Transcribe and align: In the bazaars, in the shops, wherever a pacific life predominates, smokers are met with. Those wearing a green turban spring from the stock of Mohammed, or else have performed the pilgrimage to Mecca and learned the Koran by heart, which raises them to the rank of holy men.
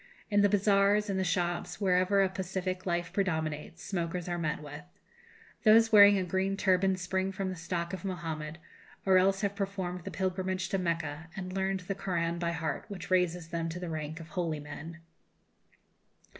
In 0.31 0.41
the 0.41 0.49
bazaars, 0.49 1.11
in 1.11 1.17
the 1.17 1.23
shops, 1.23 1.79
wherever 1.79 2.23
a 2.23 2.29
pacific 2.29 2.87
life 2.87 3.13
predominates, 3.13 3.83
smokers 3.83 4.27
are 4.27 4.39
met 4.39 4.59
with. 4.63 4.81
Those 5.63 5.91
wearing 5.91 6.17
a 6.17 6.23
green 6.23 6.57
turban 6.57 6.95
spring 6.95 7.31
from 7.31 7.49
the 7.49 7.55
stock 7.55 7.93
of 7.93 8.03
Mohammed, 8.03 8.57
or 9.05 9.19
else 9.19 9.41
have 9.41 9.53
performed 9.55 10.03
the 10.03 10.09
pilgrimage 10.09 10.69
to 10.69 10.79
Mecca 10.79 11.29
and 11.35 11.53
learned 11.53 11.81
the 11.81 11.93
Koran 11.93 12.39
by 12.39 12.51
heart, 12.51 12.85
which 12.87 13.11
raises 13.11 13.49
them 13.49 13.69
to 13.69 13.79
the 13.79 13.89
rank 13.91 14.19
of 14.19 14.29
holy 14.29 14.59
men. 14.59 14.97